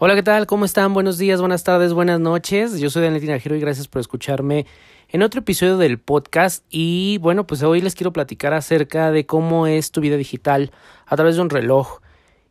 Hola, 0.00 0.14
¿qué 0.14 0.22
tal? 0.22 0.46
¿Cómo 0.46 0.64
están? 0.64 0.94
Buenos 0.94 1.18
días, 1.18 1.40
buenas 1.40 1.64
tardes, 1.64 1.92
buenas 1.92 2.20
noches. 2.20 2.78
Yo 2.78 2.88
soy 2.88 3.02
Daniel 3.02 3.20
Tinajero 3.20 3.56
y 3.56 3.60
gracias 3.60 3.88
por 3.88 3.98
escucharme 3.98 4.64
en 5.08 5.22
otro 5.22 5.40
episodio 5.40 5.76
del 5.76 5.98
podcast. 5.98 6.64
Y 6.70 7.18
bueno, 7.18 7.48
pues 7.48 7.64
hoy 7.64 7.80
les 7.80 7.96
quiero 7.96 8.12
platicar 8.12 8.54
acerca 8.54 9.10
de 9.10 9.26
cómo 9.26 9.66
es 9.66 9.90
tu 9.90 10.00
vida 10.00 10.16
digital 10.16 10.70
a 11.04 11.16
través 11.16 11.34
de 11.34 11.42
un 11.42 11.50
reloj. 11.50 11.98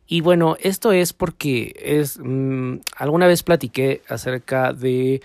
Y 0.06 0.20
bueno, 0.20 0.58
esto 0.60 0.92
es 0.92 1.14
porque 1.14 1.74
es 1.82 2.18
mmm, 2.22 2.80
alguna 2.94 3.26
vez 3.26 3.42
platiqué 3.42 4.02
acerca 4.10 4.74
de 4.74 5.22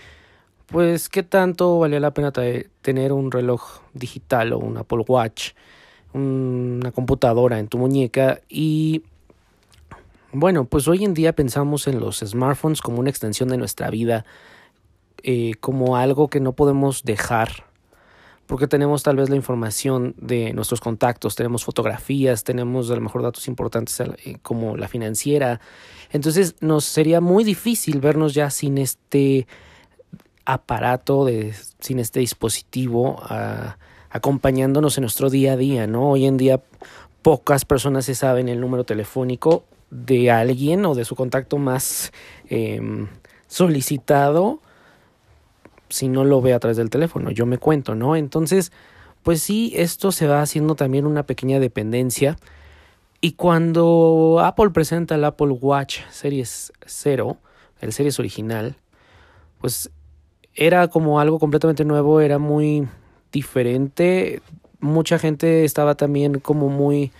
pues 0.64 1.10
qué 1.10 1.24
tanto 1.24 1.78
valía 1.78 2.00
la 2.00 2.14
pena 2.14 2.32
tener 2.32 3.12
un 3.12 3.32
reloj 3.32 3.80
digital 3.92 4.54
o 4.54 4.58
un 4.60 4.78
Apple 4.78 5.04
Watch, 5.06 5.50
una 6.14 6.90
computadora 6.90 7.58
en 7.58 7.68
tu 7.68 7.76
muñeca 7.76 8.40
y 8.48 9.02
bueno, 10.34 10.64
pues 10.64 10.88
hoy 10.88 11.04
en 11.04 11.14
día 11.14 11.32
pensamos 11.32 11.86
en 11.86 12.00
los 12.00 12.18
smartphones 12.18 12.82
como 12.82 12.98
una 12.98 13.08
extensión 13.08 13.48
de 13.48 13.56
nuestra 13.56 13.88
vida, 13.88 14.24
eh, 15.22 15.52
como 15.60 15.96
algo 15.96 16.28
que 16.28 16.40
no 16.40 16.54
podemos 16.54 17.04
dejar, 17.04 17.66
porque 18.46 18.66
tenemos 18.66 19.04
tal 19.04 19.16
vez 19.16 19.30
la 19.30 19.36
información 19.36 20.16
de 20.18 20.52
nuestros 20.52 20.80
contactos, 20.80 21.36
tenemos 21.36 21.64
fotografías, 21.64 22.42
tenemos 22.42 22.90
a 22.90 22.96
lo 22.96 23.00
mejor 23.00 23.22
datos 23.22 23.46
importantes 23.46 24.00
eh, 24.00 24.36
como 24.42 24.76
la 24.76 24.88
financiera. 24.88 25.60
Entonces 26.10 26.56
nos 26.60 26.84
sería 26.84 27.20
muy 27.20 27.44
difícil 27.44 28.00
vernos 28.00 28.34
ya 28.34 28.50
sin 28.50 28.76
este 28.78 29.46
aparato, 30.44 31.24
de, 31.24 31.54
sin 31.78 32.00
este 32.00 32.18
dispositivo 32.18 33.18
ah, 33.22 33.78
acompañándonos 34.10 34.98
en 34.98 35.02
nuestro 35.02 35.30
día 35.30 35.52
a 35.52 35.56
día, 35.56 35.86
¿no? 35.86 36.10
Hoy 36.10 36.26
en 36.26 36.36
día 36.36 36.60
pocas 37.22 37.64
personas 37.64 38.04
se 38.04 38.16
saben 38.16 38.48
el 38.48 38.60
número 38.60 38.82
telefónico 38.82 39.64
de 39.94 40.30
alguien 40.32 40.84
o 40.86 40.94
de 40.94 41.04
su 41.04 41.14
contacto 41.14 41.56
más 41.56 42.12
eh, 42.50 42.80
solicitado 43.46 44.60
si 45.88 46.08
no 46.08 46.24
lo 46.24 46.42
ve 46.42 46.52
a 46.52 46.58
través 46.58 46.76
del 46.76 46.90
teléfono. 46.90 47.30
Yo 47.30 47.46
me 47.46 47.58
cuento, 47.58 47.94
¿no? 47.94 48.16
Entonces, 48.16 48.72
pues 49.22 49.40
sí, 49.40 49.72
esto 49.76 50.10
se 50.10 50.26
va 50.26 50.42
haciendo 50.42 50.74
también 50.74 51.06
una 51.06 51.22
pequeña 51.22 51.60
dependencia. 51.60 52.36
Y 53.20 53.32
cuando 53.32 54.40
Apple 54.42 54.70
presenta 54.70 55.14
el 55.14 55.24
Apple 55.24 55.50
Watch 55.60 56.00
Series 56.10 56.72
0, 56.84 57.36
el 57.80 57.92
Series 57.92 58.18
original, 58.18 58.76
pues 59.60 59.90
era 60.54 60.88
como 60.88 61.20
algo 61.20 61.38
completamente 61.38 61.84
nuevo, 61.84 62.20
era 62.20 62.38
muy 62.38 62.88
diferente. 63.30 64.42
Mucha 64.80 65.20
gente 65.20 65.64
estaba 65.64 65.94
también 65.94 66.40
como 66.40 66.68
muy 66.68 67.12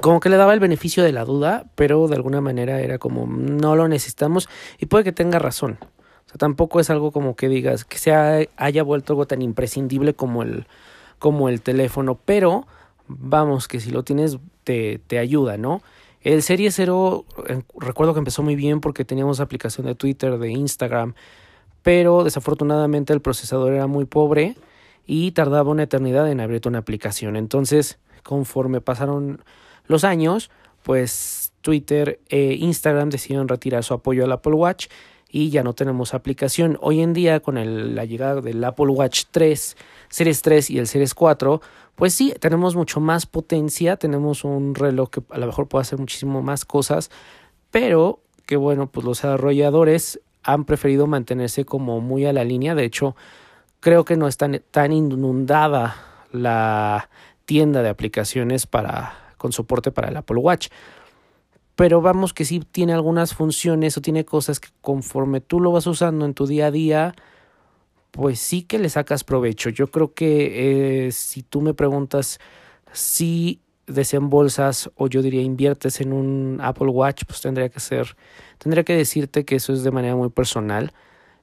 como 0.00 0.20
que 0.20 0.28
le 0.28 0.36
daba 0.36 0.54
el 0.54 0.60
beneficio 0.60 1.02
de 1.02 1.12
la 1.12 1.24
duda, 1.24 1.66
pero 1.74 2.08
de 2.08 2.16
alguna 2.16 2.40
manera 2.40 2.80
era 2.80 2.98
como 2.98 3.26
no 3.26 3.76
lo 3.76 3.88
necesitamos 3.88 4.48
y 4.78 4.86
puede 4.86 5.04
que 5.04 5.12
tenga 5.12 5.38
razón. 5.38 5.78
O 5.80 6.28
sea, 6.28 6.38
tampoco 6.38 6.80
es 6.80 6.90
algo 6.90 7.12
como 7.12 7.36
que 7.36 7.48
digas 7.48 7.84
que 7.84 7.98
se 7.98 8.12
haya 8.12 8.82
vuelto 8.82 9.12
algo 9.12 9.26
tan 9.26 9.42
imprescindible 9.42 10.14
como 10.14 10.42
el, 10.42 10.66
como 11.18 11.48
el 11.48 11.60
teléfono, 11.60 12.18
pero 12.24 12.66
vamos, 13.08 13.68
que 13.68 13.80
si 13.80 13.90
lo 13.90 14.04
tienes 14.04 14.38
te, 14.64 15.00
te 15.06 15.18
ayuda, 15.18 15.56
¿no? 15.56 15.82
El 16.22 16.42
Serie 16.42 16.70
0 16.70 17.24
eh, 17.48 17.62
recuerdo 17.78 18.12
que 18.12 18.18
empezó 18.18 18.42
muy 18.42 18.54
bien 18.54 18.80
porque 18.80 19.04
teníamos 19.04 19.40
aplicación 19.40 19.86
de 19.86 19.94
Twitter, 19.94 20.38
de 20.38 20.50
Instagram, 20.50 21.14
pero 21.82 22.24
desafortunadamente 22.24 23.12
el 23.12 23.22
procesador 23.22 23.72
era 23.72 23.86
muy 23.86 24.04
pobre 24.04 24.54
y 25.06 25.32
tardaba 25.32 25.70
una 25.70 25.84
eternidad 25.84 26.30
en 26.30 26.40
abrirte 26.40 26.68
una 26.68 26.78
aplicación. 26.78 27.36
Entonces, 27.36 27.98
conforme 28.22 28.80
pasaron 28.80 29.42
los 29.90 30.04
años, 30.04 30.50
pues 30.82 31.52
Twitter 31.62 32.20
e 32.28 32.54
Instagram 32.54 33.10
decidieron 33.10 33.48
retirar 33.48 33.82
su 33.82 33.92
apoyo 33.92 34.24
al 34.24 34.32
Apple 34.32 34.54
Watch 34.54 34.86
y 35.28 35.50
ya 35.50 35.62
no 35.62 35.74
tenemos 35.74 36.14
aplicación. 36.14 36.78
Hoy 36.80 37.00
en 37.00 37.12
día, 37.12 37.40
con 37.40 37.56
la 37.94 38.04
llegada 38.04 38.40
del 38.40 38.62
Apple 38.64 38.86
Watch 38.86 39.24
3, 39.30 39.76
Series 40.08 40.42
3 40.42 40.70
y 40.70 40.78
el 40.78 40.86
Series 40.86 41.12
4, 41.14 41.60
pues 41.96 42.14
sí, 42.14 42.32
tenemos 42.38 42.76
mucho 42.76 43.00
más 43.00 43.26
potencia, 43.26 43.96
tenemos 43.96 44.44
un 44.44 44.74
reloj 44.74 45.10
que 45.10 45.22
a 45.30 45.38
lo 45.38 45.46
mejor 45.46 45.66
puede 45.66 45.82
hacer 45.82 45.98
muchísimo 45.98 46.40
más 46.40 46.64
cosas, 46.64 47.10
pero 47.72 48.20
que 48.46 48.56
bueno, 48.56 48.86
pues 48.86 49.04
los 49.04 49.18
desarrolladores 49.18 50.20
han 50.44 50.64
preferido 50.64 51.08
mantenerse 51.08 51.64
como 51.64 52.00
muy 52.00 52.26
a 52.26 52.32
la 52.32 52.44
línea. 52.44 52.74
De 52.74 52.84
hecho, 52.84 53.16
creo 53.80 54.04
que 54.04 54.16
no 54.16 54.28
está 54.28 54.48
tan 54.70 54.92
inundada 54.92 55.96
la 56.32 57.10
tienda 57.44 57.82
de 57.82 57.88
aplicaciones 57.88 58.66
para 58.66 59.19
con 59.40 59.52
soporte 59.52 59.90
para 59.90 60.08
el 60.10 60.16
Apple 60.18 60.36
Watch. 60.36 60.68
Pero 61.74 62.02
vamos 62.02 62.34
que 62.34 62.44
sí 62.44 62.60
tiene 62.60 62.92
algunas 62.92 63.32
funciones 63.32 63.96
o 63.96 64.02
tiene 64.02 64.26
cosas 64.26 64.60
que 64.60 64.68
conforme 64.82 65.40
tú 65.40 65.60
lo 65.60 65.72
vas 65.72 65.86
usando 65.86 66.26
en 66.26 66.34
tu 66.34 66.46
día 66.46 66.66
a 66.66 66.70
día, 66.70 67.14
pues 68.10 68.38
sí 68.38 68.62
que 68.62 68.78
le 68.78 68.90
sacas 68.90 69.24
provecho. 69.24 69.70
Yo 69.70 69.86
creo 69.86 70.12
que 70.12 71.06
eh, 71.06 71.12
si 71.12 71.42
tú 71.42 71.62
me 71.62 71.72
preguntas 71.72 72.38
si 72.92 73.62
desembolsas 73.86 74.90
o 74.94 75.08
yo 75.08 75.22
diría 75.22 75.40
inviertes 75.40 76.02
en 76.02 76.12
un 76.12 76.58
Apple 76.60 76.88
Watch, 76.88 77.24
pues 77.26 77.40
tendría 77.40 77.70
que 77.70 77.80
ser, 77.80 78.14
tendría 78.58 78.84
que 78.84 78.94
decirte 78.94 79.46
que 79.46 79.56
eso 79.56 79.72
es 79.72 79.82
de 79.82 79.90
manera 79.90 80.16
muy 80.16 80.28
personal 80.28 80.92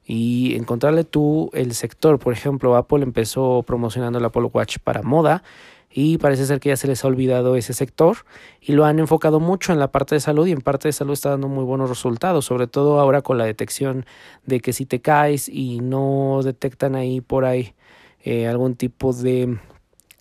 y 0.04 0.54
encontrarle 0.54 1.02
tú 1.02 1.50
el 1.52 1.74
sector. 1.74 2.20
Por 2.20 2.32
ejemplo, 2.32 2.76
Apple 2.76 3.02
empezó 3.02 3.64
promocionando 3.66 4.20
el 4.20 4.24
Apple 4.24 4.50
Watch 4.52 4.78
para 4.84 5.02
moda 5.02 5.42
y 5.90 6.18
parece 6.18 6.46
ser 6.46 6.60
que 6.60 6.68
ya 6.68 6.76
se 6.76 6.86
les 6.86 7.04
ha 7.04 7.08
olvidado 7.08 7.56
ese 7.56 7.72
sector 7.72 8.18
y 8.60 8.72
lo 8.72 8.84
han 8.84 8.98
enfocado 8.98 9.40
mucho 9.40 9.72
en 9.72 9.78
la 9.78 9.90
parte 9.90 10.14
de 10.14 10.20
salud 10.20 10.46
y 10.46 10.52
en 10.52 10.60
parte 10.60 10.88
de 10.88 10.92
salud 10.92 11.12
está 11.12 11.30
dando 11.30 11.48
muy 11.48 11.64
buenos 11.64 11.88
resultados, 11.88 12.44
sobre 12.44 12.66
todo 12.66 13.00
ahora 13.00 13.22
con 13.22 13.38
la 13.38 13.44
detección 13.44 14.04
de 14.44 14.60
que 14.60 14.72
si 14.72 14.86
te 14.86 15.00
caes 15.00 15.48
y 15.48 15.80
no 15.80 16.40
detectan 16.42 16.94
ahí 16.94 17.20
por 17.20 17.44
ahí 17.44 17.74
eh, 18.22 18.46
algún 18.46 18.74
tipo 18.76 19.12
de 19.12 19.58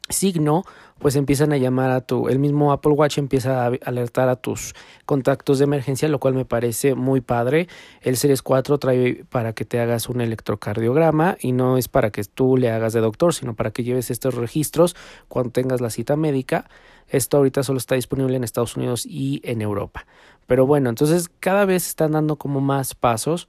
signo, 0.10 0.64
pues 1.00 1.16
empiezan 1.16 1.54
a 1.54 1.58
llamar 1.58 1.92
a 1.92 2.02
tu, 2.02 2.28
el 2.28 2.40
mismo 2.40 2.72
Apple 2.72 2.92
Watch 2.92 3.18
empieza 3.18 3.66
a 3.66 3.72
alertar 3.86 4.30
a 4.30 4.36
tus 4.36 4.74
contactos 5.06 5.60
de 5.60 5.66
emergencia, 5.66 6.08
lo 6.10 6.20
cual 6.20 6.34
me 6.34 6.46
parece 6.46 6.96
muy 6.96 7.22
padre. 7.22 7.68
El 8.02 8.18
Series 8.18 8.42
4 8.42 8.78
trae 8.78 9.26
para 9.30 9.54
que 9.54 9.66
te 9.66 9.80
hagas 9.80 10.10
un 10.10 10.22
electrocardiograma 10.22 11.38
y 11.40 11.52
no 11.52 11.78
es 11.78 11.88
para 11.88 12.12
que 12.12 12.24
tú 12.24 12.58
le 12.58 12.72
hagas 12.72 12.94
de 12.94 13.02
doctor, 13.02 13.34
sino 13.34 13.56
para 13.56 13.72
que 13.72 13.84
lleves 13.84 14.10
estos 14.10 14.36
registros 14.36 14.96
cuando 15.28 15.52
tengas 15.52 15.82
la 15.82 15.90
cita 15.90 16.16
médica. 16.16 16.70
Esto 17.10 17.38
ahorita 17.38 17.64
solo 17.64 17.78
está 17.78 17.96
disponible 17.96 18.36
en 18.36 18.44
Estados 18.44 18.76
Unidos 18.76 19.06
y 19.06 19.42
en 19.44 19.62
Europa. 19.62 20.06
Pero 20.46 20.66
bueno, 20.66 20.90
entonces 20.90 21.30
cada 21.40 21.66
vez 21.66 21.88
están 21.88 22.14
dando 22.14 22.38
como 22.38 22.60
más 22.60 22.96
pasos, 22.96 23.48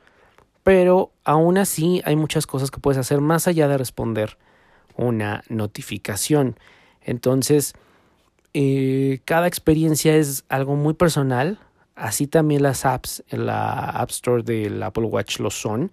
pero 0.63 1.13
aún 1.25 1.59
así 1.59 2.03
hay 2.05 2.17
muchas 2.17 2.47
cosas 2.47 2.71
que 2.71 2.81
puedes 2.81 2.99
hacer 2.99 3.21
más 3.21 3.49
allá 3.49 3.69
de 3.69 3.79
responder 3.79 4.37
una 4.97 5.43
notificación. 5.49 6.57
Entonces, 7.03 7.75
eh, 8.55 9.21
cada 9.25 9.47
experiencia 9.47 10.17
es 10.17 10.45
algo 10.49 10.77
muy 10.77 10.95
personal. 10.95 11.59
Así 11.95 12.27
también 12.27 12.63
las 12.63 12.85
apps 12.85 13.25
en 13.29 13.47
la 13.47 13.91
App 13.91 14.11
Store 14.11 14.43
del 14.43 14.83
Apple 14.83 15.05
Watch 15.05 15.41
lo 15.41 15.51
son. 15.51 15.91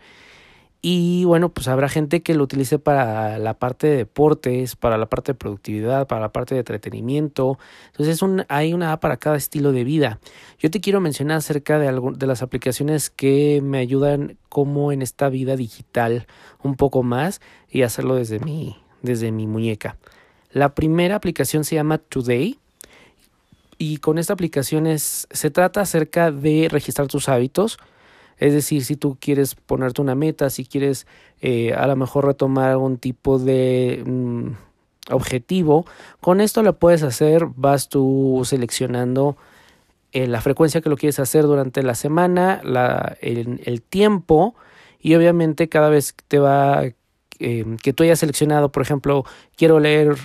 Y 0.88 1.26
bueno, 1.26 1.50
pues 1.50 1.68
habrá 1.68 1.90
gente 1.90 2.22
que 2.22 2.36
lo 2.36 2.44
utilice 2.44 2.78
para 2.78 3.40
la 3.40 3.56
parte 3.56 3.88
de 3.88 3.98
deportes, 3.98 4.76
para 4.76 5.00
la 5.00 5.08
parte 5.08 5.32
de 5.32 5.36
productividad, 5.36 6.06
para 6.06 6.22
la 6.22 6.32
parte 6.32 6.54
de 6.54 6.60
entretenimiento. 6.60 7.58
Entonces 7.88 8.22
un, 8.22 8.46
hay 8.50 8.72
una 8.72 8.92
app 8.92 9.02
para 9.02 9.18
cada 9.18 9.36
estilo 9.36 9.72
de 9.72 9.84
vida. 9.84 10.20
Yo 10.60 10.70
te 10.70 10.82
quiero 10.82 11.02
mencionar 11.02 11.38
acerca 11.38 11.80
de, 11.80 11.92
de 12.16 12.28
las 12.28 12.44
aplicaciones 12.44 13.10
que 13.10 13.62
me 13.64 13.80
ayudan 13.80 14.38
como 14.48 14.92
en 14.92 15.02
esta 15.02 15.28
vida 15.30 15.56
digital 15.56 16.28
un 16.62 16.76
poco 16.76 17.02
más 17.02 17.42
y 17.68 17.82
hacerlo 17.82 18.14
desde 18.14 18.40
mi, 18.40 18.78
desde 19.02 19.32
mi 19.32 19.48
muñeca. 19.48 19.98
La 20.56 20.74
primera 20.74 21.18
aplicación 21.18 21.66
se 21.66 21.75
llama 21.75 21.98
Today 21.98 22.57
y 23.78 23.98
con 23.98 24.18
esta 24.18 24.31
aplicación 24.31 24.88
es, 24.88 25.28
se 25.30 25.52
trata 25.52 25.81
acerca 25.81 26.31
de 26.31 26.69
registrar 26.72 27.10
tus 27.10 27.28
hábitos. 27.28 27.78
Es 28.38 28.54
decir, 28.54 28.86
si 28.86 28.96
tú 28.96 29.18
quieres 29.19 29.56
ponerte 29.56 30.02
una 30.02 30.16
meta, 30.16 30.50
si 30.50 30.63
quieres 30.63 31.07
eh, 31.42 31.74
a 31.74 31.86
lo 31.88 31.98
mejor 31.98 32.25
retomar 32.25 32.72
algún 32.72 33.00
tipo 33.00 33.38
de 33.38 34.02
mm, 34.06 34.52
objetivo, 35.12 35.86
con 36.22 36.40
esto 36.40 36.63
lo 36.63 36.80
puedes 36.80 37.04
hacer, 37.04 37.48
vas 37.58 37.90
tú 37.90 38.44
seleccionando 38.46 39.36
eh, 40.13 40.25
la 40.25 40.40
frecuencia 40.40 40.80
que 40.80 40.88
lo 40.88 40.96
quieres 40.96 41.19
hacer 41.19 41.44
durante 41.44 41.84
la 41.84 41.96
semana, 41.96 42.62
la, 42.63 43.18
el, 43.19 43.81
tiempo 43.81 44.56
y 45.01 45.16
obviamente 45.16 45.68
cada 45.68 45.90
vez 45.90 46.16
te 46.30 46.40
va 46.40 46.86
Em, 47.40 47.78
que 47.78 47.92
tú 47.92 48.04
hayas 48.04 48.19
seleccionado, 48.19 48.72
por 48.72 48.81
ejemplo, 48.81 49.25
quiero 49.58 49.80
leer 49.80 50.16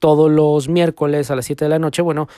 todos 0.00 0.30
los 0.30 0.68
miércoles 0.68 1.30
a 1.30 1.36
las 1.36 1.46
7 1.46 1.64
de 1.64 1.68
la 1.68 1.78
noche, 1.78 2.02
bueno, 2.02 2.28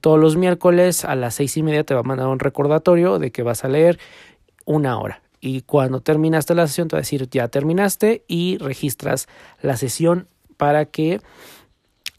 todos 0.00 0.18
los 0.18 0.36
miércoles 0.36 1.04
a 1.04 1.14
las 1.14 1.34
seis 1.34 1.56
y 1.56 1.62
media 1.62 1.84
te 1.84 1.94
va 1.94 2.00
a 2.00 2.04
mandar 2.04 2.28
un 2.28 2.38
recordatorio 2.38 3.18
de 3.18 3.30
que 3.30 3.42
vas 3.42 3.64
a 3.64 3.68
leer 3.68 3.98
una 4.64 4.98
hora. 4.98 5.22
Y 5.40 5.62
cuando 5.62 6.00
terminaste 6.00 6.54
la 6.54 6.66
sesión 6.66 6.88
te 6.88 6.96
va 6.96 6.98
a 6.98 7.02
decir 7.02 7.28
ya 7.28 7.48
terminaste 7.48 8.24
y 8.28 8.58
registras 8.58 9.28
la 9.60 9.76
sesión 9.76 10.28
para 10.56 10.86
que 10.86 11.20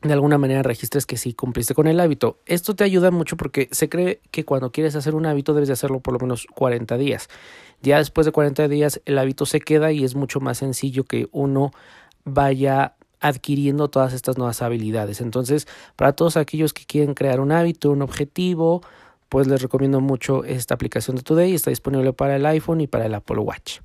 de 0.02 0.12
alguna 0.12 0.38
manera 0.38 0.64
registres 0.64 1.06
que 1.06 1.16
sí 1.16 1.34
cumpliste 1.34 1.74
con 1.74 1.88
el 1.88 2.02
hábito. 2.02 2.38
Esto 2.46 2.76
te 2.76 2.84
ayuda 2.84 3.10
mucho 3.10 3.38
porque 3.38 3.70
se 3.72 3.88
cree 3.88 4.20
que 4.32 4.44
cuando 4.44 4.74
quieres 4.74 4.96
hacer 4.98 5.16
un 5.16 5.26
hábito 5.26 5.54
debes 5.54 5.70
de 5.70 5.74
hacerlo 5.74 6.02
por 6.02 6.14
lo 6.14 6.20
menos 6.20 6.46
40 6.54 6.98
días. 6.98 7.30
Ya 7.82 8.00
después 8.00 8.26
de 8.26 8.34
40 8.34 8.68
días 8.68 9.02
el 9.06 9.18
hábito 9.18 9.46
se 9.46 9.62
queda 9.62 9.94
y 9.94 10.04
es 10.04 10.16
mucho 10.16 10.42
más 10.42 10.58
sencillo 10.58 11.06
que 11.06 11.30
uno 11.32 11.72
vaya 12.26 12.96
adquiriendo 13.24 13.88
todas 13.88 14.14
estas 14.14 14.38
nuevas 14.38 14.62
habilidades. 14.62 15.20
Entonces, 15.20 15.68
para 15.96 16.14
todos 16.14 16.38
aquellos 16.38 16.74
que 16.74 16.86
quieren 16.86 17.16
crear 17.16 17.40
un 17.40 17.52
hábito, 17.52 17.90
un 17.90 18.04
objetivo, 18.04 18.82
pues 19.30 19.48
les 19.48 19.62
recomiendo 19.62 20.00
mucho 20.00 20.44
esta 20.44 20.76
aplicación 20.76 21.16
de 21.16 21.24
Today. 21.24 21.56
Está 21.56 21.72
disponible 21.72 22.14
para 22.14 22.36
el 22.36 22.46
iPhone 22.46 22.82
y 22.82 22.88
para 22.88 23.08
el 23.08 23.16
Apple 23.16 23.40
Watch. 23.40 23.80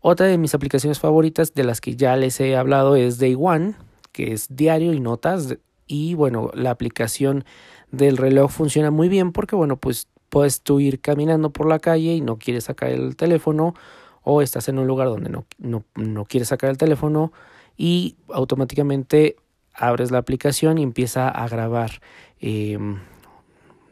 Otra 0.00 0.26
de 0.26 0.38
mis 0.38 0.54
aplicaciones 0.54 0.98
favoritas 0.98 1.52
de 1.54 1.64
las 1.64 1.80
que 1.80 1.96
ya 1.96 2.16
les 2.16 2.40
he 2.40 2.56
hablado 2.56 2.96
es 2.96 3.18
Day 3.18 3.36
One 3.38 3.74
que 4.14 4.32
es 4.32 4.46
diario 4.48 4.94
y 4.94 5.00
notas. 5.00 5.58
Y 5.86 6.14
bueno, 6.14 6.50
la 6.54 6.70
aplicación 6.70 7.44
del 7.90 8.16
reloj 8.16 8.50
funciona 8.50 8.90
muy 8.90 9.10
bien 9.10 9.32
porque 9.32 9.56
bueno, 9.56 9.76
pues 9.76 10.08
puedes 10.30 10.62
tú 10.62 10.80
ir 10.80 11.00
caminando 11.00 11.50
por 11.50 11.68
la 11.68 11.80
calle 11.80 12.14
y 12.14 12.20
no 12.22 12.38
quieres 12.38 12.64
sacar 12.64 12.90
el 12.90 13.16
teléfono 13.16 13.74
o 14.22 14.40
estás 14.40 14.68
en 14.68 14.78
un 14.78 14.86
lugar 14.86 15.08
donde 15.08 15.28
no, 15.28 15.44
no, 15.58 15.84
no 15.96 16.24
quieres 16.24 16.48
sacar 16.48 16.70
el 16.70 16.78
teléfono 16.78 17.32
y 17.76 18.16
automáticamente 18.28 19.36
abres 19.74 20.10
la 20.10 20.18
aplicación 20.18 20.78
y 20.78 20.82
empieza 20.82 21.28
a 21.28 21.48
grabar 21.48 22.00
em, 22.40 23.00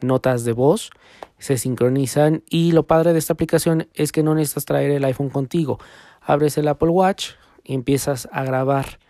notas 0.00 0.44
de 0.44 0.52
voz, 0.52 0.90
se 1.38 1.58
sincronizan 1.58 2.44
y 2.49 2.73
lo 2.73 2.87
padre 2.87 3.12
de 3.12 3.19
esta 3.19 3.32
aplicación 3.32 3.88
es 3.94 4.12
que 4.12 4.23
no 4.23 4.34
necesitas 4.34 4.64
traer 4.64 4.90
el 4.90 5.05
iPhone 5.05 5.31
contigo. 5.31 5.79
Abres 6.20 6.56
el 6.56 6.69
Apple 6.69 6.90
Watch 6.90 7.31
y 7.64 7.75
empiezas 7.75 8.29
a 8.32 8.44
grabar 8.44 9.00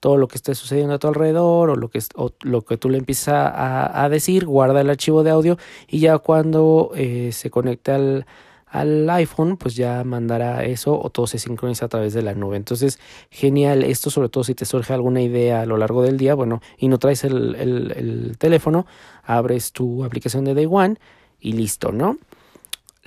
todo 0.00 0.16
lo 0.16 0.26
que 0.26 0.36
esté 0.36 0.54
sucediendo 0.54 0.94
a 0.94 0.98
tu 0.98 1.06
alrededor 1.06 1.70
o 1.70 1.76
lo 1.76 1.88
que, 1.88 2.00
lo 2.40 2.62
que 2.62 2.76
tú 2.76 2.88
le 2.88 2.98
empiezas 2.98 3.52
a, 3.54 4.08
decir, 4.08 4.46
guarda 4.46 4.80
el 4.80 4.90
archivo 4.90 5.22
de 5.22 5.30
audio 5.30 5.58
y 5.86 6.00
ya 6.00 6.18
cuando 6.18 6.90
eh, 6.96 7.30
se 7.32 7.50
conecte 7.50 7.92
al, 7.92 8.26
al 8.72 9.08
iPhone, 9.10 9.58
pues 9.58 9.76
ya 9.76 10.02
mandará 10.02 10.64
eso 10.64 10.98
o 10.98 11.10
todo 11.10 11.26
se 11.26 11.38
sincroniza 11.38 11.84
a 11.84 11.88
través 11.88 12.14
de 12.14 12.22
la 12.22 12.34
nube. 12.34 12.56
Entonces, 12.56 12.98
genial 13.30 13.84
esto, 13.84 14.08
sobre 14.08 14.30
todo 14.30 14.44
si 14.44 14.54
te 14.54 14.64
surge 14.64 14.94
alguna 14.94 15.20
idea 15.20 15.60
a 15.60 15.66
lo 15.66 15.76
largo 15.76 16.02
del 16.02 16.16
día, 16.16 16.34
bueno, 16.34 16.62
y 16.78 16.88
no 16.88 16.98
traes 16.98 17.22
el, 17.24 17.54
el, 17.56 17.92
el 17.92 18.38
teléfono, 18.38 18.86
abres 19.24 19.72
tu 19.72 20.04
aplicación 20.04 20.44
de 20.44 20.54
Day 20.54 20.66
One 20.68 20.96
y 21.38 21.52
listo, 21.52 21.92
¿no? 21.92 22.16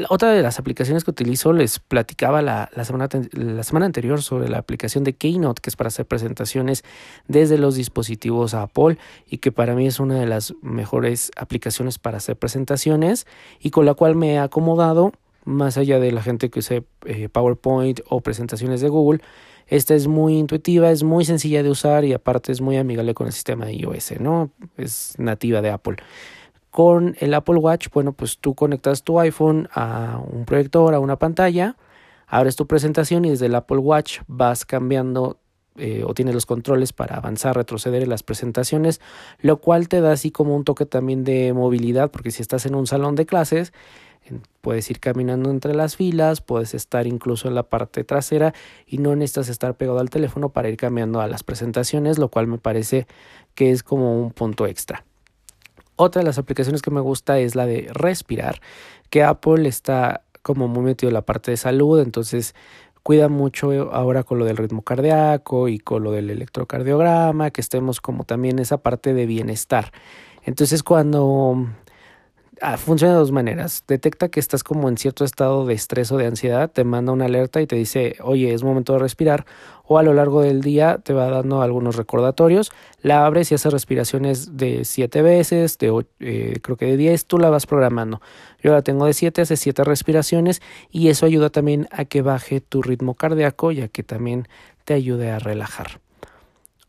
otra 0.10 0.32
de 0.32 0.42
las 0.42 0.60
aplicaciones 0.60 1.06
que 1.06 1.12
utilizo, 1.12 1.54
les 1.54 1.80
platicaba 1.80 2.42
la, 2.42 2.70
la, 2.76 2.84
semana, 2.84 3.08
la 3.32 3.64
semana 3.64 3.86
anterior 3.86 4.22
sobre 4.22 4.50
la 4.50 4.58
aplicación 4.58 5.06
de 5.06 5.14
Keynote, 5.14 5.62
que 5.62 5.70
es 5.70 5.78
para 5.78 5.88
hacer 5.88 6.06
presentaciones 6.06 6.84
desde 7.28 7.58
los 7.58 7.76
dispositivos 7.76 8.54
Apple 8.54 8.98
y 9.26 9.38
que 9.38 9.54
para 9.54 9.74
mí 9.74 9.88
es 9.88 10.02
una 10.02 10.20
de 10.20 10.26
las 10.26 10.54
mejores 10.62 11.32
aplicaciones 11.38 11.98
para 11.98 12.18
hacer 12.18 12.36
presentaciones 12.36 13.26
y 13.60 13.70
con 13.70 13.86
la 13.86 13.94
cual 13.94 14.16
me 14.16 14.34
he 14.34 14.40
acomodado 14.40 15.14
más 15.46 15.78
allá 15.78 16.00
de 16.00 16.12
la 16.12 16.22
gente 16.22 16.50
que 16.50 16.60
use 16.60 16.84
eh, 17.06 17.30
PowerPoint 17.30 18.02
o 18.10 18.22
presentaciones 18.22 18.82
de 18.82 18.90
Google. 18.90 19.22
Esta 19.68 19.96
es 19.96 20.08
muy 20.08 20.38
intuitiva, 20.38 20.92
es 20.92 21.04
muy 21.04 21.26
sencilla 21.26 21.64
de 21.64 21.70
usar 21.70 22.06
y 22.06 22.14
aparte 22.14 22.52
es 22.52 22.62
muy 22.62 22.78
amigable 22.78 23.14
con 23.14 23.28
el 23.28 23.34
sistema 23.34 23.72
iOS, 23.72 24.20
¿no? 24.20 24.52
Es 24.78 25.16
nativa 25.18 25.62
de 25.62 25.72
Apple. 25.72 25.96
Con 26.70 27.16
el 27.20 27.34
Apple 27.34 27.56
Watch, 27.56 27.88
bueno, 27.94 28.12
pues 28.14 28.38
tú 28.38 28.54
conectas 28.54 29.04
tu 29.04 29.20
iPhone 29.20 29.70
a 29.74 30.20
un 30.30 30.46
proyector, 30.46 30.94
a 30.94 31.00
una 31.00 31.18
pantalla, 31.18 31.78
abres 32.28 32.56
tu 32.56 32.68
presentación 32.68 33.26
y 33.26 33.30
desde 33.30 33.46
el 33.46 33.56
Apple 33.56 33.78
Watch 33.78 34.20
vas 34.28 34.66
cambiando 34.66 35.40
eh, 35.78 36.04
o 36.06 36.14
tienes 36.14 36.34
los 36.34 36.46
controles 36.46 36.94
para 36.94 37.18
avanzar, 37.18 37.56
retroceder 37.56 38.02
en 38.02 38.10
las 38.10 38.24
presentaciones, 38.24 39.02
lo 39.40 39.58
cual 39.58 39.90
te 39.90 40.00
da 40.00 40.14
así 40.14 40.32
como 40.32 40.56
un 40.56 40.64
toque 40.64 40.86
también 40.86 41.26
de 41.26 41.52
movilidad, 41.52 42.12
porque 42.12 42.32
si 42.32 42.42
estás 42.42 42.66
en 42.66 42.76
un 42.76 42.88
salón 42.88 43.16
de 43.16 43.26
clases, 43.26 43.74
puedes 44.62 44.90
ir 44.90 45.00
caminando 45.00 45.50
entre 45.50 45.76
las 45.76 45.96
filas, 45.96 46.42
puedes 46.42 46.74
estar 46.74 47.08
incluso 47.08 47.48
en 47.48 47.56
la 47.56 47.64
parte 47.64 48.04
trasera 48.04 48.54
y 48.88 48.98
no 48.98 49.16
necesitas 49.16 49.50
estar 49.50 49.76
pegado 49.76 50.00
al 50.00 50.10
teléfono 50.10 50.50
para 50.50 50.70
ir 50.70 50.78
cambiando 50.78 51.22
a 51.22 51.28
las 51.28 51.44
presentaciones, 51.44 52.18
lo 52.18 52.30
cual 52.30 52.48
me 52.48 52.58
parece 52.58 53.08
que 53.54 53.72
es 53.72 53.84
como 53.84 54.20
un 54.20 54.32
punto 54.32 54.66
extra. 54.66 55.06
Otra 55.96 56.22
de 56.22 56.26
las 56.26 56.38
aplicaciones 56.38 56.82
que 56.82 56.92
me 56.92 57.00
gusta 57.00 57.40
es 57.40 57.56
la 57.56 57.66
de 57.66 57.88
respirar, 57.94 58.60
que 59.10 59.24
Apple 59.24 59.68
está 59.68 60.24
como 60.42 60.68
muy 60.68 60.84
metido 60.84 61.10
en 61.10 61.14
la 61.14 61.26
parte 61.26 61.52
de 61.52 61.58
salud, 61.58 62.00
entonces 62.00 62.54
cuida 63.02 63.30
mucho 63.30 63.94
ahora 63.94 64.24
con 64.24 64.40
lo 64.40 64.46
del 64.46 64.58
ritmo 64.58 64.82
cardíaco 64.82 65.68
y 65.68 65.78
con 65.78 66.04
lo 66.04 66.12
del 66.12 66.32
electrocardiograma, 66.32 67.52
que 67.52 67.62
estemos 67.62 68.02
como 68.02 68.24
también 68.24 68.58
esa 68.58 68.78
parte 68.78 69.14
de 69.14 69.28
bienestar. 69.28 69.92
Entonces 70.44 70.84
cuando 70.84 71.68
Ah, 72.62 72.78
funciona 72.78 73.14
de 73.14 73.20
dos 73.20 73.32
maneras. 73.32 73.84
Detecta 73.88 74.30
que 74.30 74.40
estás 74.40 74.64
como 74.64 74.88
en 74.88 74.98
cierto 74.98 75.26
estado 75.26 75.66
de 75.66 75.74
estrés 75.74 76.12
o 76.12 76.18
de 76.18 76.26
ansiedad, 76.26 76.72
te 76.72 76.84
manda 76.84 77.12
una 77.12 77.26
alerta 77.26 77.62
y 77.62 77.68
te 77.68 77.76
dice, 77.76 78.16
oye, 78.22 78.54
es 78.54 78.64
momento 78.64 78.94
de 78.94 79.00
respirar. 79.00 79.46
O 79.84 79.98
a 79.98 80.04
lo 80.04 80.14
largo 80.14 80.42
del 80.42 80.62
día 80.62 81.00
te 81.04 81.14
va 81.14 81.30
dando 81.30 81.62
algunos 81.62 81.96
recordatorios. 81.96 82.72
La 83.02 83.26
abres 83.26 83.52
y 83.52 83.56
hace 83.56 83.70
respiraciones 83.70 84.58
de 84.58 84.86
siete 84.86 85.22
veces, 85.22 85.78
de 85.78 86.06
eh, 86.20 86.60
creo 86.62 86.78
que 86.78 86.86
de 86.86 86.98
diez, 86.98 87.26
tú 87.26 87.40
la 87.40 87.50
vas 87.50 87.66
programando. 87.66 88.22
Yo 88.64 88.72
la 88.72 88.82
tengo 88.82 89.06
de 89.06 89.14
siete, 89.14 89.42
hace 89.42 89.58
siete 89.58 89.84
respiraciones 89.84 90.62
y 90.90 91.10
eso 91.10 91.26
ayuda 91.26 91.50
también 91.50 91.88
a 91.92 92.06
que 92.06 92.22
baje 92.22 92.62
tu 92.62 92.82
ritmo 92.82 93.16
cardíaco 93.16 93.72
y 93.72 93.82
a 93.82 93.90
que 93.90 94.04
también 94.04 94.48
te 94.86 94.94
ayude 94.94 95.30
a 95.30 95.40
relajar. 95.40 96.00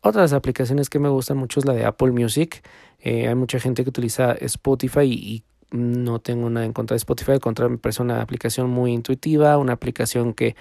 Otras 0.01 0.31
aplicaciones 0.31 0.89
que 0.89 0.99
me 0.99 1.09
gustan 1.09 1.37
mucho 1.37 1.59
es 1.59 1.65
la 1.65 1.73
de 1.73 1.85
Apple 1.85 2.11
Music. 2.11 2.63
Eh, 2.99 3.27
hay 3.27 3.35
mucha 3.35 3.59
gente 3.59 3.83
que 3.83 3.89
utiliza 3.89 4.31
Spotify 4.33 5.03
y 5.03 5.43
no 5.71 6.19
tengo 6.19 6.49
nada 6.49 6.65
en 6.65 6.73
contra 6.73 6.95
de 6.95 6.99
Spotify, 6.99 7.33
al 7.33 7.39
contrario, 7.39 7.71
me 7.71 7.77
parece 7.77 8.01
una 8.01 8.21
aplicación 8.21 8.69
muy 8.69 8.93
intuitiva, 8.93 9.57
una 9.57 9.73
aplicación 9.73 10.33
que 10.33 10.55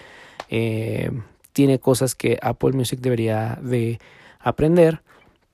eh, 0.51 1.11
tiene 1.53 1.79
cosas 1.79 2.15
que 2.15 2.39
Apple 2.43 2.73
Music 2.73 3.01
debería 3.01 3.59
de 3.63 3.99
aprender, 4.41 5.03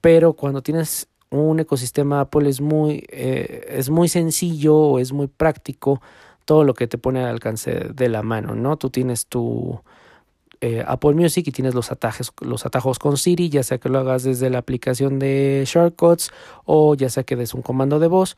pero 0.00 0.32
cuando 0.32 0.62
tienes 0.62 1.08
un 1.30 1.60
ecosistema 1.60 2.20
Apple 2.20 2.48
es 2.48 2.60
muy, 2.60 3.06
eh, 3.08 3.66
es 3.70 3.88
muy 3.88 4.08
sencillo 4.08 4.98
es 4.98 5.12
muy 5.12 5.28
práctico 5.28 6.02
todo 6.44 6.64
lo 6.64 6.74
que 6.74 6.86
te 6.86 6.98
pone 6.98 7.20
al 7.20 7.30
alcance 7.30 7.70
de 7.94 8.08
la 8.08 8.22
mano, 8.22 8.54
¿no? 8.54 8.76
Tú 8.76 8.90
tienes 8.90 9.26
tu 9.26 9.80
eh, 10.60 10.84
Apple 10.86 11.14
Music 11.14 11.46
y 11.46 11.52
tienes 11.52 11.74
los 11.74 11.90
los 12.40 12.66
atajos 12.66 12.98
con 12.98 13.16
Siri, 13.16 13.48
ya 13.48 13.62
sea 13.62 13.78
que 13.78 13.88
lo 13.88 13.98
hagas 13.98 14.24
desde 14.24 14.50
la 14.50 14.58
aplicación 14.58 15.18
de 15.18 15.64
Shortcuts 15.66 16.30
o 16.64 16.94
ya 16.94 17.08
sea 17.08 17.24
que 17.24 17.36
des 17.36 17.54
un 17.54 17.62
comando 17.62 17.98
de 17.98 18.08
voz, 18.08 18.36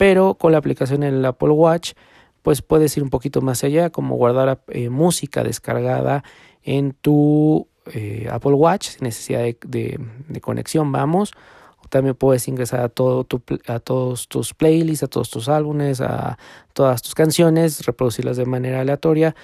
pero 0.00 0.36
con 0.36 0.52
la 0.52 0.56
aplicación 0.56 1.02
en 1.02 1.12
el 1.12 1.24
Apple 1.26 1.50
Watch 1.50 1.92
pues 2.40 2.62
puedes 2.62 2.96
ir 2.96 3.02
un 3.02 3.10
poquito 3.10 3.42
más 3.42 3.62
allá 3.64 3.90
como 3.90 4.16
guardar 4.16 4.62
eh, 4.68 4.88
música 4.88 5.44
descargada 5.44 6.24
en 6.62 6.94
tu 6.94 7.68
eh, 7.92 8.26
Apple 8.32 8.54
Watch 8.54 8.88
sin 8.88 9.04
necesidad 9.04 9.42
de, 9.42 10.00
conexión 10.40 10.90
vamos 10.90 11.32
también 11.90 12.14
puedes 12.14 12.48
ingresar 12.48 12.80
a, 12.80 12.88
todo 12.88 13.26
a 13.66 13.78
todos 13.80 14.26
tus 14.28 14.54
playlists, 14.54 15.02
a 15.02 15.08
todos 15.08 15.28
tus 15.28 15.50
álbumes, 15.50 16.00
a 16.00 16.38
todas 16.72 17.02
tus 17.02 17.14
canciones, 17.14 17.84
reproducirlas 17.84 18.36
de 18.36 18.46
manera 18.46 18.80
aleatoria. 18.80 19.34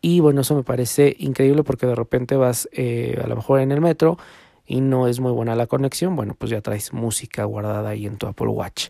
Y 0.00 0.20
bueno, 0.20 0.40
eso 0.40 0.54
me 0.54 0.62
parece 0.62 1.14
increíble 1.18 1.62
porque 1.62 1.86
de 1.86 1.94
repente 1.94 2.36
vas 2.36 2.70
eh, 2.72 3.20
a 3.22 3.26
lo 3.26 3.36
mejor 3.36 3.60
en 3.60 3.70
el 3.70 3.82
metro 3.82 4.16
y 4.64 4.80
no 4.80 5.08
es 5.08 5.20
muy 5.20 5.32
buena 5.32 5.54
la 5.56 5.66
conexión. 5.66 6.16
Bueno, 6.16 6.34
pues 6.38 6.50
ya 6.50 6.62
traes 6.62 6.94
música 6.94 7.44
guardada 7.44 7.90
ahí 7.90 8.06
en 8.06 8.16
tu 8.16 8.26
Apple 8.28 8.48
Watch. 8.48 8.88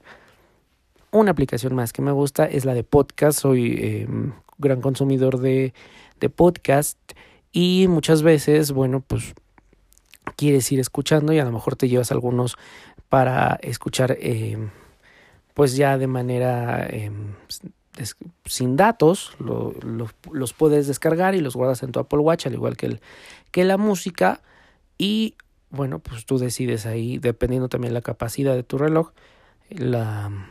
Una 1.15 1.31
aplicación 1.31 1.77
más 1.77 1.93
que 1.93 2.03
me 2.03 2.11
gusta 2.11 2.45
es 2.45 2.65
la 2.65 2.75
de 2.75 2.83
podcast. 2.83 3.39
Soy 3.39 3.77
eh, 3.79 4.09
gran 4.59 4.81
consumidor 4.81 5.39
de, 5.39 5.73
de 6.19 6.29
podcast 6.29 6.99
y 7.53 7.87
muchas 7.89 8.25
veces, 8.25 8.73
bueno, 8.73 8.99
pues 8.99 9.33
quieres 10.35 10.73
ir 10.73 10.81
escuchando 10.81 11.33
y 11.33 11.39
a 11.39 11.45
lo 11.45 11.53
mejor 11.53 11.77
te 11.77 11.89
llevas 11.89 12.11
algunos 12.11 12.57
para 13.09 13.61
escuchar 13.63 14.17
eh, 14.21 14.59
pues 15.55 15.77
ya 15.77 15.99
de 15.99 16.09
manera 16.09 16.85
eh, 16.91 17.13
sin 18.45 18.77
datos, 18.77 19.37
los 19.39 20.53
puedes 20.53 20.89
descargar 20.89 21.37
y 21.37 21.41
los 21.41 21.55
guardas 21.55 21.85
en 21.85 21.93
tu 21.93 22.01
Apple 22.01 22.19
Watch, 22.19 22.49
al 22.49 22.55
igual 22.55 22.77
que, 22.77 22.99
que 23.53 23.63
la 23.63 23.77
música. 23.77 24.43
Y 24.99 25.37
bueno, 25.71 26.01
pues 26.01 26.27
tú 26.27 26.39
decides 26.39 26.87
ahí, 26.87 27.19
dependiendo 27.19 27.69
también 27.69 27.95
la 27.95 28.03
capacidad 28.03 28.57
de 28.57 28.65
tu 28.65 28.79
reloj, 28.79 29.13
la, 29.71 30.49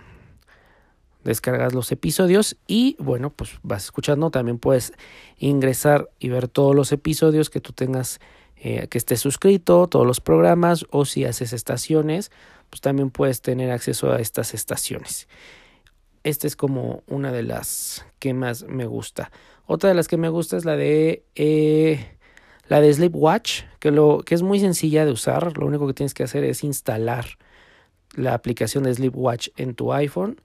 descargas 1.24 1.74
los 1.74 1.92
episodios 1.92 2.58
y 2.68 2.96
bueno, 3.00 3.30
pues 3.30 3.60
vas 3.64 3.86
escuchando. 3.86 4.32
También 4.32 4.60
puedes 4.60 4.94
ingresar 5.38 6.10
y 6.20 6.30
ver 6.30 6.48
todos 6.48 6.76
los 6.76 6.92
episodios 6.92 7.50
que 7.50 7.60
tú 7.60 7.74
tengas, 7.74 8.20
eh, 8.58 8.88
que 8.88 8.98
estés 8.98 9.20
suscrito, 9.20 9.88
todos 9.88 10.06
los 10.06 10.20
programas 10.20 10.86
o 10.92 11.06
si 11.06 11.26
haces 11.26 11.54
estaciones, 11.54 12.32
pues 12.70 12.82
también 12.82 13.10
puedes 13.10 13.42
tener 13.42 13.72
acceso 13.72 14.12
a 14.12 14.20
estas 14.20 14.54
estaciones. 14.54 15.28
Esta 16.24 16.48
es 16.48 16.56
como 16.56 17.04
una 17.08 17.32
de 17.32 17.44
las 17.44 18.06
que 18.20 18.34
más 18.34 18.64
me 18.64 18.86
gusta. 18.86 19.32
Otra 19.66 19.90
de 19.90 19.96
las 19.96 20.08
que 20.08 20.18
me 20.18 20.30
gusta 20.30 20.58
es 20.58 20.66
la 20.66 20.76
de 20.76 21.24
eh, 21.36 22.18
La 22.68 22.82
de 22.82 22.94
Sleepwatch, 22.94 23.64
que, 23.80 23.92
lo, 23.92 24.20
que 24.20 24.36
es 24.36 24.42
muy 24.42 24.60
sencilla 24.60 25.06
de 25.06 25.12
usar, 25.12 25.58
lo 25.58 25.66
único 25.66 25.86
que 25.86 25.94
tienes 25.94 26.14
que 26.14 26.24
hacer 26.24 26.44
es 26.46 26.64
instalar 26.64 27.26
la 28.16 28.34
aplicación 28.34 28.86
de 28.86 28.94
Sleepwatch 28.94 29.50
en 29.58 29.76
tu 29.76 29.92
iPhone. 29.94 30.40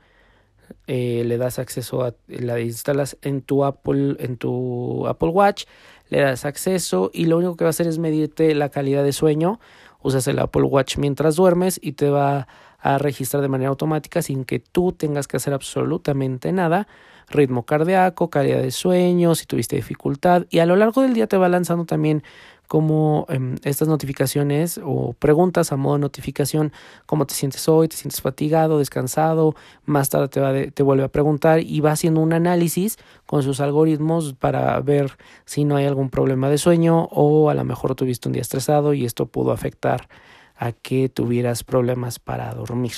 Eh, 0.86 1.22
le 1.26 1.38
das 1.38 1.58
acceso 1.58 2.02
a 2.02 2.14
la 2.28 2.60
instalas 2.60 3.16
en 3.22 3.42
tu 3.42 3.64
Apple 3.64 4.16
en 4.20 4.36
tu 4.36 5.06
Apple 5.06 5.28
Watch 5.28 5.64
le 6.08 6.20
das 6.20 6.44
acceso 6.44 7.10
y 7.12 7.26
lo 7.26 7.36
único 7.36 7.56
que 7.56 7.64
va 7.64 7.68
a 7.68 7.70
hacer 7.70 7.86
es 7.86 7.98
medirte 7.98 8.54
la 8.54 8.70
calidad 8.70 9.04
de 9.04 9.12
sueño. 9.12 9.60
Usas 10.00 10.26
el 10.26 10.38
Apple 10.38 10.62
Watch 10.62 10.96
mientras 10.96 11.36
duermes 11.36 11.78
y 11.82 11.92
te 11.92 12.08
va 12.08 12.48
a 12.80 12.98
registrar 12.98 13.42
de 13.42 13.48
manera 13.48 13.70
automática 13.70 14.22
sin 14.22 14.44
que 14.44 14.60
tú 14.60 14.92
tengas 14.92 15.26
que 15.26 15.36
hacer 15.36 15.52
absolutamente 15.52 16.52
nada. 16.52 16.86
Ritmo 17.28 17.64
cardíaco, 17.64 18.30
calidad 18.30 18.62
de 18.62 18.70
sueño, 18.70 19.34
si 19.34 19.44
tuviste 19.44 19.76
dificultad. 19.76 20.46
Y 20.48 20.60
a 20.60 20.66
lo 20.66 20.76
largo 20.76 21.02
del 21.02 21.12
día 21.12 21.26
te 21.26 21.36
va 21.36 21.48
lanzando 21.48 21.84
también 21.84 22.22
como 22.68 23.26
em, 23.30 23.56
estas 23.64 23.88
notificaciones 23.88 24.78
o 24.84 25.14
preguntas 25.14 25.72
a 25.72 25.76
modo 25.76 25.94
de 25.94 26.00
notificación, 26.00 26.72
cómo 27.06 27.26
te 27.26 27.34
sientes 27.34 27.66
hoy, 27.68 27.88
te 27.88 27.96
sientes 27.96 28.20
fatigado, 28.20 28.78
descansado, 28.78 29.56
más 29.86 30.10
tarde 30.10 30.28
te, 30.28 30.40
va 30.40 30.52
te 30.70 30.82
vuelve 30.82 31.02
a 31.02 31.08
preguntar 31.08 31.60
y 31.60 31.80
va 31.80 31.92
haciendo 31.92 32.20
un 32.20 32.34
análisis 32.34 32.98
con 33.26 33.42
sus 33.42 33.60
algoritmos 33.60 34.34
para 34.34 34.78
ver 34.80 35.16
si 35.46 35.64
no 35.64 35.76
hay 35.76 35.86
algún 35.86 36.10
problema 36.10 36.50
de 36.50 36.58
sueño 36.58 37.08
o 37.10 37.48
a 37.48 37.54
lo 37.54 37.64
mejor 37.64 37.94
tuviste 37.94 38.28
un 38.28 38.34
día 38.34 38.42
estresado 38.42 38.92
y 38.92 39.06
esto 39.06 39.26
pudo 39.26 39.50
afectar 39.52 40.08
a 40.54 40.72
que 40.72 41.08
tuvieras 41.08 41.64
problemas 41.64 42.18
para 42.18 42.52
dormir. 42.52 42.92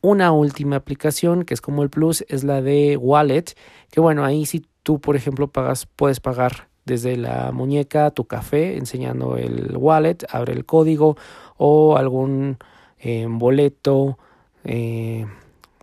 Una 0.00 0.32
última 0.32 0.76
aplicación 0.76 1.44
que 1.44 1.52
es 1.52 1.60
como 1.60 1.82
el 1.82 1.90
Plus 1.90 2.24
es 2.28 2.42
la 2.42 2.62
de 2.62 2.96
Wallet, 2.96 3.44
que 3.90 4.00
bueno, 4.00 4.24
ahí 4.24 4.46
si 4.46 4.66
tú 4.82 4.98
por 4.98 5.14
ejemplo 5.14 5.48
pagas, 5.48 5.86
puedes 5.86 6.20
pagar 6.20 6.68
desde 6.84 7.16
la 7.16 7.52
muñeca 7.52 8.10
tu 8.10 8.26
café 8.26 8.76
enseñando 8.76 9.36
el 9.36 9.76
wallet, 9.76 10.18
abre 10.30 10.52
el 10.52 10.64
código 10.64 11.16
o 11.56 11.96
algún 11.96 12.58
eh, 12.98 13.26
boleto 13.28 14.18
eh, 14.64 15.26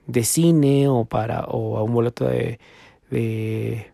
de 0.07 0.23
cine 0.23 0.87
o 0.87 1.05
para 1.05 1.45
o 1.45 1.83
un 1.83 1.93
boleto 1.93 2.25
de, 2.25 2.59
de 3.09 3.91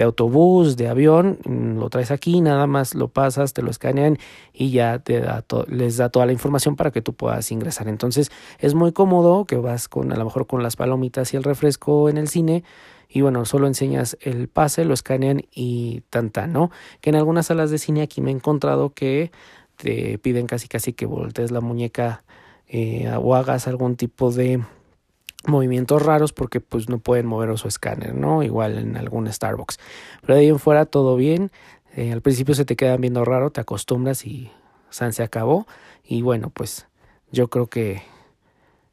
de 0.00 0.04
autobús, 0.04 0.78
de 0.78 0.88
avión, 0.88 1.38
mm, 1.44 1.78
lo 1.78 1.90
traes 1.90 2.10
aquí, 2.10 2.40
nada 2.40 2.66
más 2.66 2.94
lo 2.94 3.08
pasas, 3.08 3.52
te 3.52 3.60
lo 3.60 3.70
escanean 3.70 4.16
y 4.54 4.70
ya 4.70 4.98
te 4.98 5.20
da 5.20 5.44
les 5.68 5.98
da 5.98 6.08
toda 6.08 6.24
la 6.24 6.32
información 6.32 6.74
para 6.74 6.90
que 6.90 7.02
tú 7.02 7.12
puedas 7.12 7.52
ingresar. 7.52 7.86
Entonces 7.86 8.30
es 8.60 8.74
muy 8.74 8.92
cómodo 8.92 9.44
que 9.44 9.56
vas 9.56 9.88
con 9.88 10.10
a 10.10 10.16
lo 10.16 10.24
mejor 10.24 10.46
con 10.46 10.62
las 10.62 10.76
palomitas 10.76 11.34
y 11.34 11.36
el 11.36 11.44
refresco 11.44 12.08
en 12.08 12.16
el 12.16 12.28
cine 12.28 12.64
y 13.12 13.22
bueno, 13.22 13.44
solo 13.44 13.66
enseñas 13.66 14.16
el 14.20 14.48
pase, 14.48 14.84
lo 14.84 14.94
escanean 14.94 15.42
y 15.52 16.02
tan 16.10 16.30
¿no? 16.48 16.70
Que 17.00 17.10
en 17.10 17.16
algunas 17.16 17.46
salas 17.46 17.70
de 17.70 17.78
cine 17.78 18.02
aquí 18.02 18.20
me 18.20 18.30
he 18.30 18.34
encontrado 18.34 18.90
que 18.90 19.32
te 19.76 20.18
piden 20.18 20.46
casi 20.46 20.68
casi 20.68 20.92
que 20.92 21.06
voltees 21.06 21.50
la 21.50 21.60
muñeca 21.60 22.22
eh, 22.68 23.12
o 23.20 23.34
hagas 23.34 23.66
algún 23.66 23.96
tipo 23.96 24.30
de 24.30 24.62
movimientos 25.44 26.02
raros 26.02 26.32
porque 26.32 26.60
pues 26.60 26.88
no 26.88 26.98
pueden 26.98 27.26
mover 27.26 27.56
su 27.58 27.66
escáner, 27.66 28.14
¿no? 28.14 28.44
Igual 28.44 28.78
en 28.78 28.96
algún 28.96 29.30
Starbucks. 29.30 29.78
Pero 30.20 30.34
de 30.34 30.40
ahí 30.40 30.48
en 30.48 30.60
fuera 30.60 30.86
todo 30.86 31.16
bien. 31.16 31.50
Eh, 31.96 32.12
al 32.12 32.20
principio 32.20 32.54
se 32.54 32.64
te 32.64 32.76
quedan 32.76 33.00
viendo 33.00 33.24
raro, 33.24 33.50
te 33.50 33.60
acostumbras 33.60 34.24
y 34.24 34.52
San 34.90 35.12
se 35.12 35.24
acabó. 35.24 35.66
Y 36.04 36.22
bueno, 36.22 36.50
pues 36.50 36.86
yo 37.32 37.48
creo 37.48 37.66
que, 37.66 38.02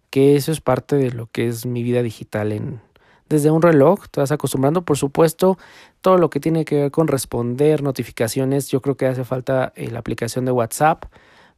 que 0.09 0.35
eso 0.35 0.51
es 0.51 0.61
parte 0.61 0.95
de 0.95 1.11
lo 1.11 1.27
que 1.27 1.47
es 1.47 1.67
mi 1.67 1.83
vida 1.83 2.01
digital 2.01 2.51
en 2.51 2.81
desde 3.29 3.51
un 3.51 3.61
reloj, 3.61 4.05
te 4.09 4.19
vas 4.19 4.31
acostumbrando, 4.31 4.83
por 4.83 4.97
supuesto, 4.97 5.57
todo 6.01 6.17
lo 6.17 6.29
que 6.29 6.39
tiene 6.39 6.65
que 6.65 6.75
ver 6.75 6.91
con 6.91 7.07
responder 7.07 7.83
notificaciones, 7.83 8.69
yo 8.69 8.81
creo 8.81 8.95
que 8.95 9.05
hace 9.05 9.23
falta 9.23 9.73
eh, 9.75 9.89
la 9.91 9.99
aplicación 9.99 10.45
de 10.45 10.51
WhatsApp 10.51 11.05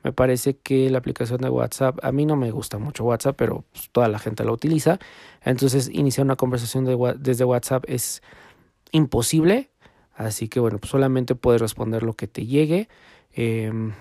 me 0.03 0.13
parece 0.13 0.57
que 0.57 0.89
la 0.89 0.99
aplicación 0.99 1.41
de 1.41 1.49
WhatsApp, 1.49 1.99
a 2.03 2.11
mí 2.11 2.25
no 2.25 2.35
me 2.35 2.51
gusta 2.51 2.77
mucho 2.77 3.03
WhatsApp, 3.03 3.35
pero 3.37 3.65
pues, 3.71 3.89
toda 3.91 4.07
la 4.07 4.19
gente 4.19 4.45
la 4.45 4.53
utiliza. 4.53 4.97
Entonces, 5.43 5.89
iniciar 5.91 6.25
una 6.25 6.37
conversación 6.37 6.85
desde 7.19 7.43
WhatsApp 7.43 7.83
es 7.87 8.21
imposible. 8.91 9.69
Así 10.15 10.47
que 10.47 10.59
bueno, 10.59 10.79
pues 10.79 10.91
solamente 10.91 11.35
puedes 11.35 11.61
responder 11.61 12.03
lo 12.03 12.13
que 12.13 12.27
te 12.27 12.45
llegue. 12.45 12.89
Em, 13.33 13.93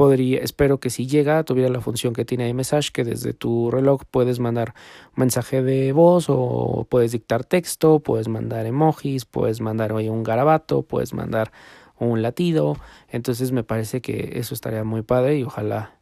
podría, 0.00 0.38
espero 0.38 0.80
que 0.80 0.88
si 0.88 1.06
llega 1.06 1.44
tuviera 1.44 1.68
la 1.68 1.82
función 1.82 2.14
que 2.14 2.24
tiene 2.24 2.48
iMessage, 2.48 2.90
que 2.90 3.04
desde 3.04 3.34
tu 3.34 3.70
reloj 3.70 4.04
puedes 4.10 4.40
mandar 4.40 4.72
mensaje 5.14 5.62
de 5.62 5.92
voz 5.92 6.24
o 6.30 6.86
puedes 6.88 7.12
dictar 7.12 7.44
texto, 7.44 8.00
puedes 8.00 8.26
mandar 8.26 8.64
emojis, 8.64 9.26
puedes 9.26 9.60
mandar 9.60 9.92
hoy 9.92 10.08
un 10.08 10.22
garabato, 10.22 10.80
puedes 10.84 11.12
mandar 11.12 11.52
un 11.98 12.22
latido. 12.22 12.78
Entonces 13.10 13.52
me 13.52 13.62
parece 13.62 14.00
que 14.00 14.38
eso 14.38 14.54
estaría 14.54 14.84
muy 14.84 15.02
padre 15.02 15.36
y 15.36 15.42
ojalá 15.42 15.98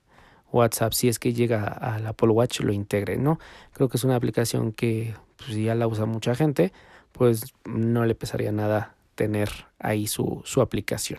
WhatsApp, 0.53 0.93
si 0.93 1.09
es 1.09 1.19
que 1.19 1.35
llega 1.35 1.65
al 1.65 2.07
Apple 2.07 2.29
Watch, 2.29 2.61
lo 2.61 2.73
integre, 2.73 3.17
¿no? 3.17 3.41
Creo 3.73 3.89
que 3.89 3.97
es 3.97 4.05
una 4.05 4.15
aplicación 4.15 4.71
que 4.71 5.17
pues, 5.39 5.57
ya 5.57 5.75
la 5.75 5.89
usa 5.89 6.07
mucha 6.07 6.37
gente, 6.37 6.73
pues 7.11 7.53
no 7.65 8.05
le 8.05 8.15
pesaría 8.15 8.53
nada 8.53 8.95
tener 9.17 9.49
ahí 9.81 10.07
su, 10.07 10.41
su 10.45 10.61
aplicación. 10.61 11.19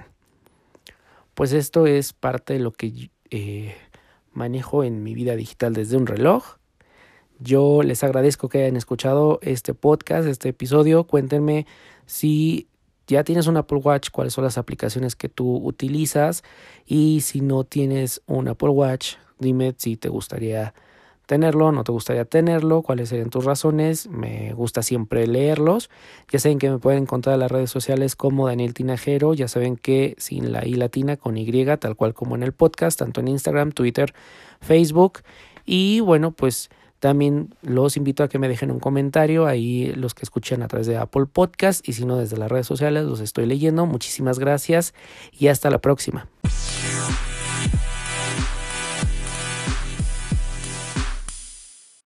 Pues 1.40 1.54
esto 1.54 1.88
es 1.88 2.12
parte 2.12 2.52
de 2.52 2.60
lo 2.60 2.74
que 2.74 3.12
eh, 3.30 3.74
manejo 4.34 4.84
en 4.84 5.04
mi 5.04 5.14
vida 5.14 5.38
digital 5.38 5.74
desde 5.74 5.96
un 5.96 6.06
reloj. 6.06 6.58
Yo 7.40 7.82
les 7.82 8.04
agradezco 8.04 8.50
que 8.50 8.58
hayan 8.58 8.76
escuchado 8.76 9.40
este 9.42 9.74
podcast, 9.74 10.28
este 10.28 10.50
episodio. 10.50 11.06
Cuéntenme 11.06 11.66
si 12.06 12.68
ya 13.08 13.24
tienes 13.24 13.48
un 13.48 13.56
Apple 13.56 13.78
Watch, 13.78 14.10
cuáles 14.12 14.34
son 14.34 14.44
las 14.44 14.58
aplicaciones 14.58 15.16
que 15.16 15.30
tú 15.30 15.56
utilizas 15.66 16.44
y 16.86 17.22
si 17.22 17.40
no 17.40 17.64
tienes 17.64 18.22
un 18.26 18.50
Apple 18.50 18.72
Watch, 18.72 19.14
dime 19.40 19.74
si 19.78 19.96
te 19.96 20.10
gustaría 20.10 20.74
tenerlo, 21.30 21.72
no 21.72 21.84
te 21.84 21.92
gustaría 21.92 22.26
tenerlo, 22.26 22.82
cuáles 22.82 23.10
serían 23.10 23.30
tus 23.30 23.46
razones, 23.46 24.10
me 24.10 24.52
gusta 24.54 24.82
siempre 24.82 25.28
leerlos. 25.28 25.92
Ya 26.32 26.40
saben 26.40 26.58
que 26.58 26.72
me 26.72 26.80
pueden 26.80 27.04
encontrar 27.04 27.36
en 27.36 27.42
las 27.42 27.52
redes 27.52 27.70
sociales 27.70 28.16
como 28.16 28.48
Daniel 28.48 28.74
Tinajero, 28.74 29.36
ya 29.36 29.48
saben 29.48 29.78
que 29.78 30.16
sin 30.18 30.52
la 30.52 30.66
I 30.66 30.74
latina 30.74 31.18
con 31.18 31.38
Y, 31.38 31.66
tal 31.78 31.96
cual 31.96 32.16
como 32.16 32.34
en 32.34 32.42
el 32.42 32.52
podcast, 32.52 32.98
tanto 32.98 33.22
en 33.22 33.28
Instagram, 33.28 33.74
Twitter, 33.74 34.16
Facebook. 34.60 35.20
Y 35.68 36.00
bueno, 36.00 36.32
pues 36.32 36.72
también 36.98 37.54
los 37.62 37.96
invito 37.96 38.24
a 38.24 38.28
que 38.28 38.40
me 38.40 38.48
dejen 38.48 38.72
un 38.72 38.80
comentario 38.80 39.46
ahí 39.46 39.94
los 39.96 40.16
que 40.16 40.24
escuchan 40.24 40.64
a 40.64 40.68
través 40.68 40.88
de 40.88 40.98
Apple 40.98 41.28
Podcast 41.32 41.88
y 41.88 41.94
si 41.94 42.06
no 42.06 42.18
desde 42.18 42.38
las 42.38 42.50
redes 42.50 42.66
sociales 42.66 43.06
los 43.06 43.20
estoy 43.20 43.46
leyendo. 43.46 43.86
Muchísimas 43.86 44.40
gracias 44.40 44.96
y 45.32 45.50
hasta 45.50 45.70
la 45.70 45.78
próxima. 45.78 46.28